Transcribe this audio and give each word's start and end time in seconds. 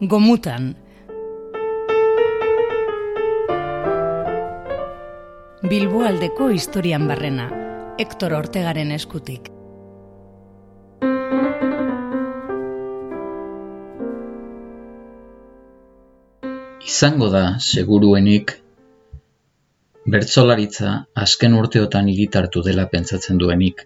Gomutan. 0.00 0.76
Bilboaldeko 5.60 6.48
historian 6.48 7.04
barrena, 7.04 7.50
Hector 7.98 8.32
Ortegaren 8.32 8.94
eskutik. 8.96 9.50
Izango 16.80 17.28
da, 17.28 17.44
seguruenik, 17.60 18.56
bertzolaritza 20.08 20.96
azken 21.14 21.60
urteotan 21.60 22.08
iritartu 22.08 22.64
dela 22.64 22.88
pentsatzen 22.88 23.36
duenik. 23.36 23.84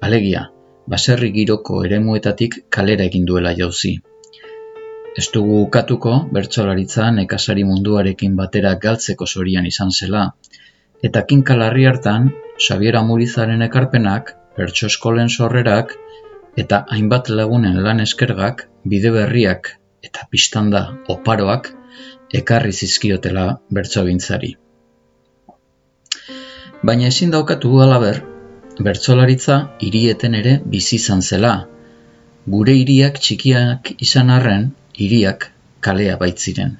Alegia, 0.00 0.46
baserri 0.86 1.34
giroko 1.34 1.82
eremuetatik 1.82 2.62
kalera 2.70 3.10
egin 3.10 3.26
duela 3.26 3.58
jauzi. 3.64 3.98
Ez 5.20 5.26
dugu 5.34 5.60
ukatuko 5.64 6.14
bertsolaritza 6.36 7.10
nekazari 7.18 7.64
munduarekin 7.68 8.34
batera 8.40 8.74
galtzeko 8.82 9.26
zorian 9.26 9.68
izan 9.70 9.94
zela, 9.98 10.24
eta 11.08 11.22
kinkalarri 11.30 11.86
hartan, 11.90 12.28
Xabiera 12.66 13.02
Murizaren 13.06 13.64
ekarpenak, 13.66 14.34
bertso 14.58 14.90
eskolen 14.92 15.32
sorrerak, 15.32 15.96
eta 16.62 16.84
hainbat 16.92 17.32
lagunen 17.38 17.80
lan 17.86 18.04
eskergak, 18.04 18.68
bide 18.84 19.12
berriak 19.16 19.72
eta 20.06 20.28
pistanda 20.30 20.84
oparoak, 21.12 21.72
ekarri 22.40 22.72
zizkiotela 22.72 23.46
bertsogintzari. 23.78 24.54
Baina 26.86 27.08
ezin 27.12 27.32
daukatu 27.32 27.72
alaber, 27.82 28.20
bertsolaritza 28.88 29.56
hirieten 29.80 30.36
ere 30.40 30.58
bizi 30.72 30.98
izan 31.00 31.22
zela. 31.22 31.54
Gure 32.54 32.74
hiriak 32.78 33.16
txikiak 33.22 33.94
izan 34.06 34.30
arren, 34.30 34.68
hiriak 34.98 35.50
kalea 35.80 36.16
baitziren. 36.20 36.76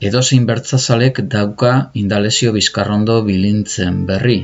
Edozein 0.00 0.46
bertzazalek 0.48 1.20
dauka 1.32 1.72
indalezio 2.02 2.52
bizkarrondo 2.56 3.18
bilintzen 3.26 4.04
berri, 4.10 4.38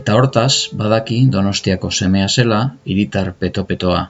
eta 0.00 0.14
hortaz 0.18 0.52
badaki 0.82 1.18
donostiako 1.36 1.90
semea 1.90 2.28
zela 2.28 2.60
hiritar 2.84 3.32
petopetoa, 3.40 4.04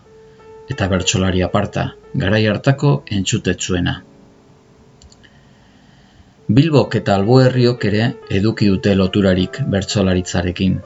eta 0.73 0.89
bertsolari 0.93 1.43
aparta, 1.47 1.87
garai 2.25 2.43
hartako 2.51 2.93
entzutetzuena. 3.19 3.97
Bilbok 6.59 6.95
eta 7.01 7.17
alboherriok 7.19 7.85
ere 7.89 8.03
eduki 8.41 8.69
dute 8.71 8.93
loturarik 8.95 9.59
bertsolaritzarekin. 9.73 10.77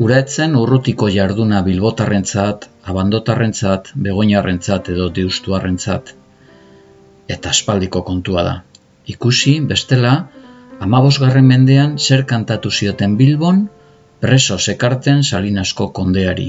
Uraetzen 0.00 0.54
urrutiko 0.56 1.08
jarduna 1.12 1.60
bilbotarrentzat, 1.66 2.66
abandotarrentzat, 2.92 3.90
begoinarrentzat 4.06 4.88
edo 4.94 5.08
diustuarrentzat. 5.18 6.14
Eta 7.34 7.52
aspaldiko 7.54 8.02
kontua 8.10 8.44
da. 8.46 8.54
Ikusi, 9.14 9.58
bestela, 9.72 10.14
amabosgarren 10.86 11.46
mendean 11.46 11.98
zer 11.98 12.24
kantatu 12.32 12.70
zioten 12.70 13.18
Bilbon, 13.20 13.66
preso 14.24 14.56
sekarten 14.58 15.20
salinasko 15.22 15.90
kondeari. 16.00 16.48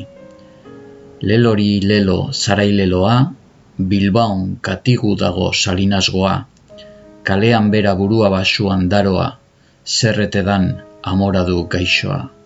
Lelori 1.22 1.74
lelo 1.84 2.22
zaraileloa, 2.32 3.18
Bilbaun 3.92 4.48
katigu 4.62 5.16
dago 5.20 5.52
salinasgoa 5.54 6.34
kalean 7.24 7.70
bera 7.72 7.94
burua 7.96 8.30
basuan 8.34 8.88
daroa, 8.90 9.28
zerrete 9.86 10.42
dan 10.44 10.68
amoradu 11.04 11.66
gaixoa. 11.70 12.41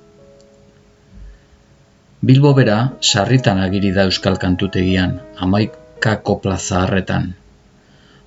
Bilbo 2.26 2.56
bera, 2.58 2.76
sarritan 3.05 3.60
agiri 3.61 3.92
da 3.94 4.04
euskal 4.10 4.38
kantutegian, 4.42 5.11
amaikako 5.45 6.39
plaza 6.42 6.80
harretan. 6.82 7.27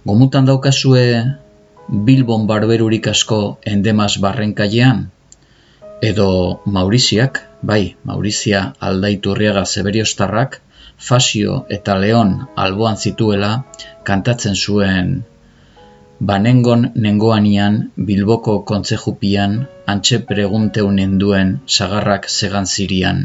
Gomutan 0.06 0.47
daukazue 0.47 1.03
Bilbon 1.89 2.45
barberurik 2.47 3.09
asko 3.11 3.39
endemaz 3.72 4.12
barrenkailean? 4.22 5.00
Edo 6.11 6.28
Mauriziak, 6.77 7.41
bai, 7.62 7.97
Maurizia 8.05 8.61
aldaiturriaga 8.78 9.65
zeberiostarrak, 9.67 10.61
Fasio 11.09 11.59
eta 11.78 11.99
Leon 11.99 12.33
alboan 12.67 13.03
zituela 13.03 13.51
kantatzen 14.05 14.55
zuen 14.55 15.11
Banengon 16.31 16.89
nengoanian, 16.95 17.83
Bilboko 17.97 18.61
kontzejupian, 18.71 19.59
antxe 19.87 20.22
pregunteunen 20.31 21.19
duen 21.19 21.53
sagarrak 21.67 22.27
segan 22.39 22.67
zirian. 22.67 23.22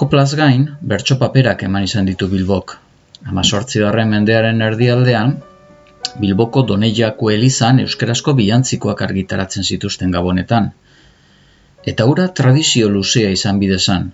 Koplaz 0.00 0.30
gain, 0.32 0.62
bertso 0.80 1.18
paperak 1.20 1.62
eman 1.66 1.84
izan 1.84 2.06
ditu 2.08 2.26
Bilbok. 2.28 2.72
Hama 3.28 3.42
sortzi 3.44 3.80
mendearen 4.12 4.62
erdialdean, 4.66 5.34
Bilboko 6.22 6.62
doneiako 6.70 7.28
elizan 7.30 7.80
euskarazko 7.82 8.32
biantzikoak 8.38 9.02
argitaratzen 9.06 9.62
zituzten 9.62 10.10
gabonetan. 10.10 10.70
Eta 11.92 12.06
ura 12.12 12.26
tradizio 12.28 12.88
luzea 12.88 13.30
izan 13.30 13.58
bidezan. 13.58 14.10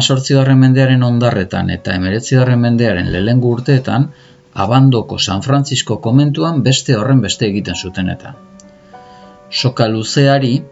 Sortzi 0.00 0.34
mendearen 0.64 1.02
ondarretan 1.02 1.70
eta 1.70 1.94
emeretzi 1.94 2.36
mendearen 2.66 3.12
lehengu 3.12 3.54
urteetan, 3.58 4.10
abandoko 4.54 5.18
San 5.18 5.42
Francisco 5.42 6.00
komentuan 6.00 6.62
beste 6.62 6.96
horren 6.96 7.20
beste 7.20 7.46
egiten 7.46 7.76
zuten 7.76 8.08
eta. 8.08 8.34
Soka 9.50 9.86
luzeari, 9.86 10.62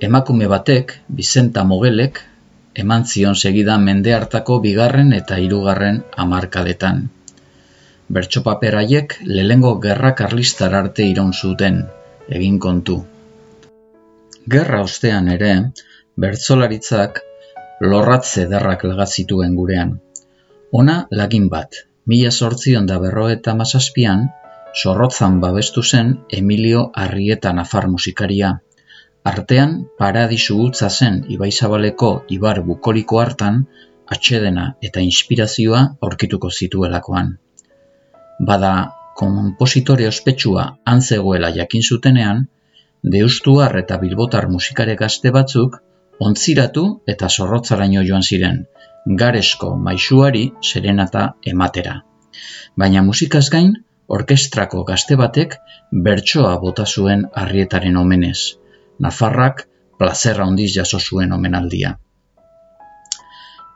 emakume 0.00 0.46
batek, 0.46 1.00
Bizenta 1.08 1.64
Mogelek, 1.64 2.22
eman 2.82 3.04
zion 3.10 3.36
segida 3.36 3.76
mende 3.84 4.14
hartako 4.14 4.58
bigarren 4.64 5.12
eta 5.16 5.38
hirugarren 5.42 6.02
hamarkadetan. 6.24 7.06
Bertso 8.16 8.42
paperaiek 8.46 9.16
lehengo 9.26 9.72
gerra 9.84 10.14
karlistar 10.20 10.76
arte 10.80 11.06
iraun 11.12 11.34
zuten, 11.34 11.82
egin 12.38 12.58
kontu. 12.66 13.00
Gerra 14.54 14.80
ostean 14.86 15.28
ere, 15.34 15.50
bertsolaritzak 16.24 17.20
lorratze 17.90 18.46
derrak 18.54 18.86
lagazituen 18.90 19.58
gurean. 19.58 19.98
Ona 20.72 20.96
lagin 21.10 21.50
bat, 21.52 21.84
Mila 22.08 22.30
sortzion 22.32 22.86
da 22.88 22.96
berro 23.02 23.26
eta 23.28 23.52
mazazpian, 23.56 24.22
zorrotzan 24.82 25.34
babestu 25.42 25.82
zen 25.82 26.14
Emilio 26.38 26.84
Arrieta 27.02 27.52
Nafar 27.52 27.88
musikaria. 27.94 28.54
Artean, 29.28 29.72
paradisu 30.00 30.56
gutza 30.58 30.88
zen 30.88 31.16
Ibaizabaleko 31.34 32.10
Ibar 32.36 32.60
bukoliko 32.66 33.18
hartan, 33.20 33.58
atxedena 34.14 34.66
eta 34.88 35.02
inspirazioa 35.04 35.80
aurkituko 36.06 36.50
zituelakoan. 36.50 37.34
Bada, 38.50 38.70
kompositore 39.20 40.06
ospetsua 40.08 40.64
antzegoela 40.92 41.50
jakin 41.56 41.82
zutenean, 41.82 42.44
deustuar 43.14 43.76
eta 43.80 43.98
bilbotar 44.04 44.46
musikare 44.52 44.94
gazte 45.00 45.32
batzuk, 45.34 45.80
ontziratu 46.28 46.84
eta 47.14 47.28
zorrotzaraino 47.28 48.04
joan 48.10 48.22
ziren, 48.22 48.62
garesko 49.24 49.74
maisuari 49.88 50.44
serenata 50.70 51.26
ematera. 51.52 51.98
Baina 52.78 53.02
musikaz 53.10 53.44
gain, 53.56 53.74
orkestrako 54.18 54.84
gazte 54.92 55.20
batek 55.20 55.58
bertsoa 56.08 56.56
bota 56.64 56.86
zuen 56.86 57.26
arrietaren 57.44 58.00
omenez. 58.04 58.38
Nafarrak 59.06 59.64
plazerra 59.98 60.46
ondiz 60.46 60.70
jaso 60.74 60.98
zuen 60.98 61.32
omenaldia. 61.36 61.96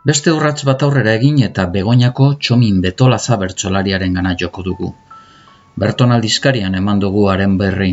Beste 0.08 0.32
urratz 0.34 0.64
bat 0.68 0.82
aurrera 0.82 1.12
egin 1.18 1.36
eta 1.46 1.66
begoinako 1.74 2.24
txomin 2.44 2.80
betolaza 2.86 3.36
bertsolariaren 3.42 4.16
gana 4.18 4.32
joko 4.40 4.64
dugu. 4.68 4.88
Berton 5.82 6.14
aldizkarian 6.16 6.74
eman 6.80 7.02
dugu 7.04 7.28
haren 7.32 7.54
berri. 7.60 7.92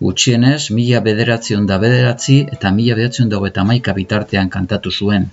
Gutxienez, 0.00 0.70
mila 0.78 1.00
bederatzion 1.06 1.64
da 1.70 1.78
bederatzi 1.84 2.36
eta 2.56 2.70
mila 2.74 2.98
bederatzion 2.98 3.32
dago 3.32 3.48
eta 3.48 3.64
maika 3.70 3.94
bitartean 3.96 4.52
kantatu 4.56 4.92
zuen, 4.92 5.24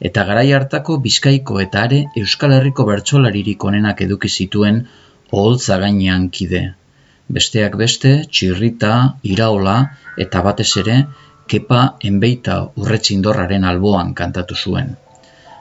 eta 0.00 0.24
garai 0.30 0.48
hartako 0.56 0.96
Bizkaiko 1.04 1.60
eta 1.66 1.84
are 1.84 2.00
Euskal 2.22 2.56
Herriko 2.56 2.88
bertsolaririk 2.88 3.64
onenak 3.70 4.02
eduki 4.08 4.28
zituen 4.28 4.82
oholtza 5.30 5.78
gainean 5.84 6.28
kide. 6.38 6.64
Besteak 7.28 7.76
beste, 7.76 8.12
txirrita, 8.32 8.92
iraola 9.22 9.76
eta 10.24 10.42
batez 10.46 10.70
ere, 10.82 10.96
kepa 11.48 11.80
enbeita 12.10 12.56
urretzindorraren 12.80 13.66
alboan 13.68 14.14
kantatu 14.20 14.56
zuen. 14.56 14.94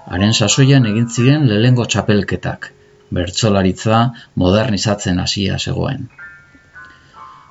Haren 0.07 0.33
sasoian 0.33 0.85
egin 0.91 1.09
ziren 1.11 1.47
lehengo 1.49 1.85
txapelketak, 1.85 2.69
bertsolaritza 3.17 3.99
modernizatzen 4.43 5.19
hasia 5.23 5.57
zegoen. 5.59 6.07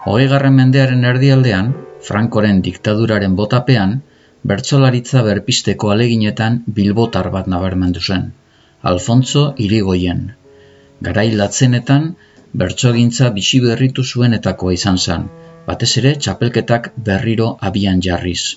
Hogei 0.06 0.28
mendearen 0.56 1.04
erdialdean, 1.04 1.74
Frankoren 2.06 2.60
diktaduraren 2.62 3.34
botapean, 3.36 4.00
bertsolaritza 4.46 5.22
berpisteko 5.26 5.90
aleginetan 5.90 6.62
bilbotar 6.76 7.30
bat 7.34 7.48
nabarmendu 7.54 8.00
zen, 8.00 8.32
Alfonso 8.82 9.54
Irigoien. 9.58 10.20
Garai 11.02 11.30
latzenetan, 11.34 12.14
bertsogintza 12.60 13.30
bizi 13.36 13.58
berritu 13.60 14.02
zuenetakoa 14.02 14.74
izan 14.76 14.98
zen, 14.98 15.24
batez 15.66 15.90
ere 16.00 16.12
txapelketak 16.24 16.92
berriro 17.08 17.48
abian 17.68 17.98
jarriz. 18.06 18.56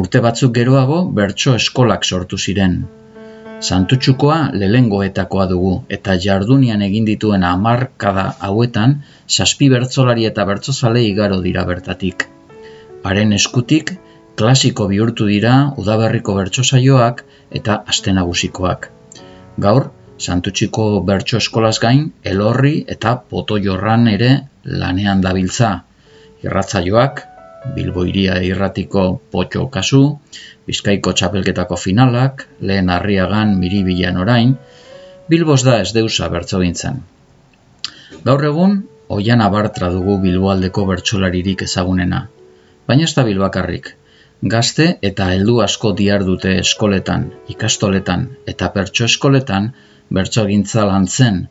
Urte 0.00 0.22
batzuk 0.24 0.54
geroago 0.56 0.98
bertso 1.18 1.54
eskolak 1.58 2.06
sortu 2.08 2.38
ziren. 2.38 2.74
Santutxukoa 3.68 4.38
lelengoetakoa 4.62 5.46
dugu 5.52 5.72
eta 5.96 6.16
jardunian 6.24 6.82
egin 6.86 7.06
dituen 7.06 7.46
hamarkada 7.46 8.26
hauetan 8.48 8.96
zazpi 9.28 9.70
bertzolari 9.74 10.26
eta 10.30 10.44
bertzozale 10.50 11.02
igaro 11.06 11.40
dira 11.46 11.64
bertatik. 11.70 12.26
Haren 13.04 13.34
eskutik 13.38 13.94
klasiko 14.38 14.86
bihurtu 14.90 15.26
dira 15.30 15.54
udaberriko 15.82 16.34
bertso 16.38 16.66
saioak 16.66 17.24
eta 17.60 17.82
aste 17.94 18.14
nagusikoak. 18.18 18.90
Gaur, 19.66 19.90
Santutxiko 20.18 20.84
bertso 21.06 21.38
eskolaz 21.38 21.76
gain, 21.82 22.08
elorri 22.26 22.74
eta 22.94 23.14
poto 23.32 23.58
jorran 23.62 24.08
ere 24.10 24.30
lanean 24.82 25.20
dabiltza. 25.22 25.70
Irratzaioak, 26.42 27.22
Bilbo 27.76 28.04
iria 28.06 28.38
irratiko 28.42 29.04
potxo 29.34 29.66
kasu, 29.74 30.02
Bizkaiko 30.68 31.14
txapelketako 31.16 31.78
finalak, 31.80 32.44
lehen 32.60 32.90
harriagan 32.92 33.54
miribilan 33.60 34.18
orain, 34.24 34.56
Bilbos 35.28 35.62
da 35.64 35.78
ez 35.84 35.92
deusa 35.96 36.28
bertso 36.32 36.60
gintzen. 36.64 37.00
Gaur 38.26 38.44
egun, 38.50 38.76
oian 39.16 39.42
abartra 39.44 39.90
dugu 39.94 40.18
Bilboaldeko 40.22 40.84
bertsolaririk 40.90 41.64
ezagunena. 41.66 42.20
Baina 42.88 43.06
ez 43.06 43.14
da 43.16 43.24
Bilbakarrik. 43.28 43.90
Gazte 44.54 44.86
eta 45.10 45.28
heldu 45.34 45.58
asko 45.64 45.92
diar 45.98 46.24
dute 46.26 46.54
eskoletan, 46.62 47.28
ikastoletan 47.54 48.26
eta 48.52 48.70
pertso 48.74 49.06
eskoletan 49.08 49.72
bertsogintza 50.10 50.84
lantzen, 50.88 51.48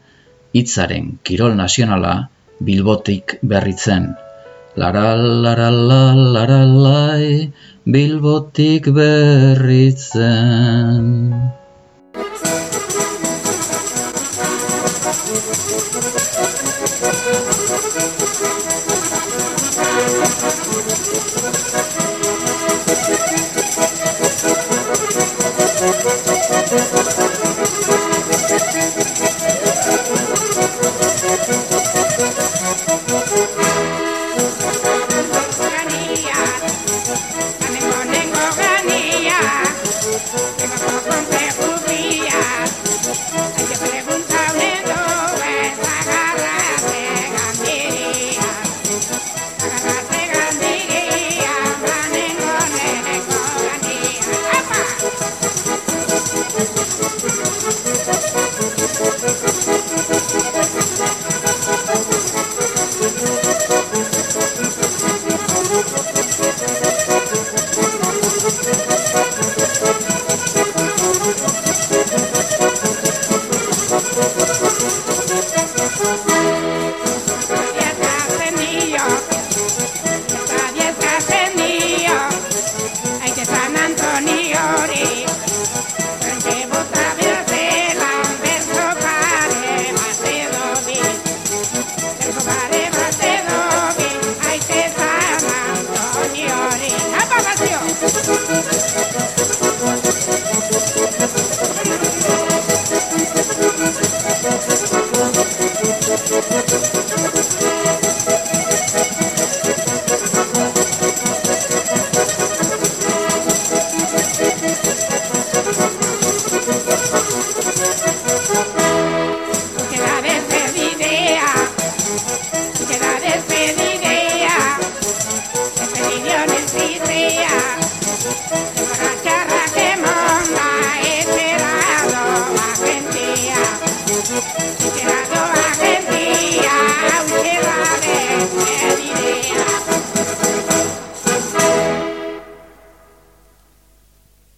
hitzaren 0.54 1.06
kirol 1.24 1.54
nazionala 1.60 2.16
Bilbotik 2.60 3.38
berritzen. 3.44 4.16
Lara 4.78 5.16
lara 5.16 5.70
Bilbotik 7.86 8.84
berritzen. 8.94 10.26